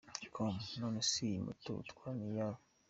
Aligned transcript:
com: 0.35 0.53
None 0.81 0.99
se 1.09 1.19
iyi 1.27 1.45
moto 1.45 1.71
utwara 1.81 2.11
n’iyawe?. 2.17 2.59